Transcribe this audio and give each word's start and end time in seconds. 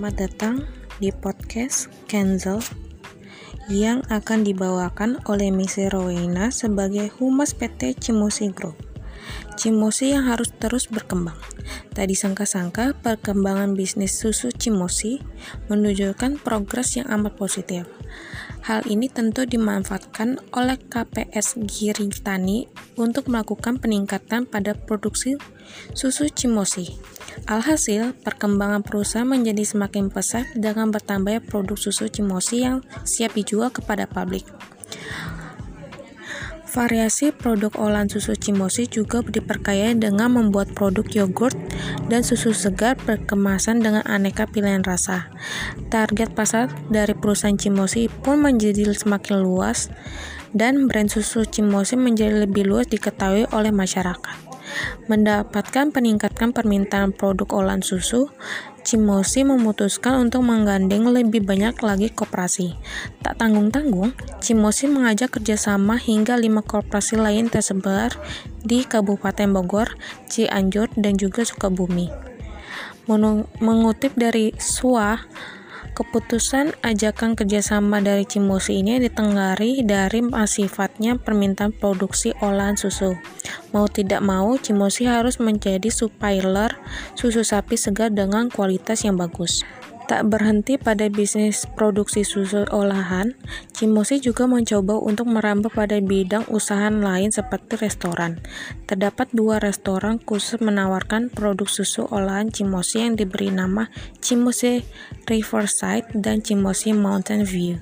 Selamat 0.00 0.32
datang 0.32 0.64
di 0.96 1.12
podcast 1.12 1.92
Kenzel 2.08 2.64
yang 3.68 4.00
akan 4.08 4.48
dibawakan 4.48 5.20
oleh 5.28 5.52
Misi 5.52 5.92
Rowena 5.92 6.48
sebagai 6.48 7.12
Humas 7.20 7.52
PT 7.52 8.00
Cimosi 8.00 8.48
Group. 8.48 8.80
Cimosi 9.60 10.16
yang 10.16 10.24
harus 10.24 10.56
terus 10.56 10.88
berkembang. 10.88 11.36
Tak 11.92 12.08
disangka-sangka 12.08 12.96
perkembangan 13.04 13.76
bisnis 13.76 14.16
susu 14.16 14.48
Cimosi 14.56 15.20
menunjukkan 15.68 16.40
progres 16.40 16.96
yang 16.96 17.04
amat 17.20 17.36
positif. 17.36 17.84
Hal 18.70 18.86
ini 18.86 19.10
tentu 19.10 19.42
dimanfaatkan 19.42 20.38
oleh 20.54 20.78
KPS 20.78 21.58
Giritani 21.66 22.70
untuk 22.94 23.26
melakukan 23.26 23.82
peningkatan 23.82 24.46
pada 24.46 24.78
produksi 24.78 25.34
susu 25.90 26.30
Cimosi. 26.30 26.94
Alhasil, 27.50 28.14
perkembangan 28.22 28.86
perusahaan 28.86 29.26
menjadi 29.26 29.66
semakin 29.66 30.06
pesat 30.14 30.46
dengan 30.54 30.94
bertambahnya 30.94 31.42
produk 31.42 31.74
susu 31.74 32.06
Cimosi 32.06 32.62
yang 32.62 32.86
siap 33.02 33.34
dijual 33.34 33.74
kepada 33.74 34.06
publik. 34.06 34.46
Variasi 36.70 37.34
produk 37.34 37.74
olahan 37.82 38.06
susu 38.06 38.38
Cimosi 38.38 38.86
juga 38.86 39.26
diperkaya 39.26 39.90
dengan 39.98 40.38
membuat 40.38 40.70
produk 40.70 41.02
yogurt 41.10 41.58
dan 42.06 42.22
susu 42.22 42.54
segar 42.54 42.94
berkemasan 42.94 43.82
dengan 43.82 44.06
aneka 44.06 44.46
pilihan 44.46 44.86
rasa. 44.86 45.34
Target 45.90 46.30
pasar 46.30 46.70
dari 46.86 47.18
perusahaan 47.18 47.58
Cimosi 47.58 48.06
pun 48.06 48.46
menjadi 48.46 48.86
semakin 48.86 49.42
luas 49.42 49.90
dan 50.54 50.86
brand 50.86 51.10
susu 51.10 51.42
Cimosi 51.42 51.98
menjadi 51.98 52.46
lebih 52.46 52.70
luas 52.70 52.86
diketahui 52.86 53.50
oleh 53.50 53.74
masyarakat. 53.74 54.49
Mendapatkan 55.06 55.90
peningkatan 55.90 56.54
permintaan 56.54 57.14
produk 57.14 57.62
olahan 57.62 57.82
susu, 57.82 58.30
Cimosi 58.80 59.44
memutuskan 59.44 60.16
untuk 60.28 60.40
menggandeng 60.40 61.04
lebih 61.12 61.44
banyak 61.44 61.76
lagi 61.84 62.08
koperasi. 62.08 62.80
Tak 63.20 63.36
tanggung-tanggung, 63.36 64.16
Cimosi 64.40 64.88
mengajak 64.88 65.36
kerjasama 65.36 66.00
hingga 66.00 66.40
lima 66.40 66.64
koperasi 66.64 67.20
lain 67.20 67.52
tersebar 67.52 68.16
di 68.64 68.88
Kabupaten 68.88 69.52
Bogor, 69.52 70.00
Cianjur, 70.32 70.88
dan 70.96 71.20
juga 71.20 71.44
Sukabumi. 71.44 72.08
Mengutip 73.60 74.16
dari 74.16 74.54
SUA, 74.56 75.18
Keputusan 76.00 76.72
ajakan 76.80 77.36
kerjasama 77.36 78.00
dari 78.00 78.24
Cimosi 78.24 78.80
ini 78.80 78.96
ditenggari 79.04 79.84
dari 79.84 80.24
sifatnya 80.48 81.20
permintaan 81.20 81.76
produksi 81.76 82.32
olahan 82.40 82.72
susu. 82.72 83.20
Mau 83.76 83.84
tidak 83.84 84.24
mau, 84.24 84.56
Cimosi 84.56 85.04
harus 85.04 85.36
menjadi 85.36 85.92
supplier 85.92 86.72
susu 87.12 87.44
sapi 87.44 87.76
segar 87.76 88.08
dengan 88.16 88.48
kualitas 88.48 89.04
yang 89.04 89.20
bagus. 89.20 89.60
Tak 90.10 90.26
berhenti 90.26 90.74
pada 90.74 91.06
bisnis 91.06 91.70
produksi 91.78 92.26
susu 92.26 92.66
olahan, 92.74 93.30
Cimosi 93.70 94.18
juga 94.18 94.42
mencoba 94.50 94.98
untuk 94.98 95.30
merambah 95.30 95.70
pada 95.70 96.02
bidang 96.02 96.50
usaha 96.50 96.90
lain 96.90 97.30
seperti 97.30 97.78
restoran. 97.78 98.42
Terdapat 98.90 99.30
dua 99.30 99.62
restoran 99.62 100.18
khusus 100.18 100.58
menawarkan 100.58 101.30
produk 101.30 101.70
susu 101.70 102.10
olahan 102.10 102.50
Cimosi 102.50 103.06
yang 103.06 103.14
diberi 103.14 103.54
nama 103.54 103.86
Cimosi 104.18 104.82
Riverside 105.30 106.10
dan 106.18 106.42
Cimosi 106.42 106.90
Mountain 106.90 107.46
View. 107.46 107.78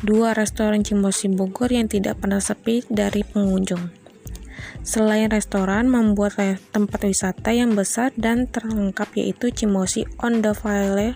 Dua 0.00 0.32
restoran 0.32 0.80
Cimosi 0.80 1.28
Bogor 1.28 1.68
yang 1.68 1.92
tidak 1.92 2.24
pernah 2.24 2.40
sepi 2.40 2.80
dari 2.88 3.28
pengunjung. 3.28 3.92
Selain 4.80 5.28
restoran, 5.28 5.92
membuat 5.92 6.32
tempat 6.72 7.04
wisata 7.04 7.52
yang 7.52 7.76
besar 7.76 8.08
dan 8.16 8.48
terlengkap 8.48 9.12
yaitu 9.20 9.52
Cimosi 9.52 10.08
on 10.24 10.40
the 10.40 10.56
Valley 10.56 11.12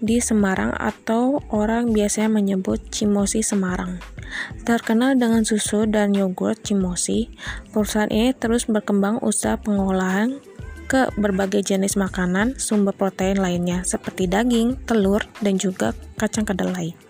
di 0.00 0.18
Semarang 0.18 0.72
atau 0.76 1.44
orang 1.52 1.92
biasanya 1.92 2.32
menyebut 2.32 2.80
Cimosi 2.88 3.44
Semarang. 3.44 4.00
Terkenal 4.64 5.16
dengan 5.20 5.44
susu 5.44 5.84
dan 5.86 6.16
yogurt 6.16 6.64
Cimosi, 6.64 7.28
perusahaan 7.70 8.10
ini 8.10 8.32
terus 8.32 8.66
berkembang 8.66 9.20
usaha 9.20 9.60
pengolahan 9.60 10.40
ke 10.90 11.06
berbagai 11.14 11.62
jenis 11.62 11.94
makanan 11.94 12.58
sumber 12.58 12.90
protein 12.90 13.38
lainnya 13.38 13.86
seperti 13.86 14.26
daging, 14.26 14.74
telur, 14.90 15.22
dan 15.38 15.54
juga 15.54 15.94
kacang 16.18 16.42
kedelai. 16.42 17.09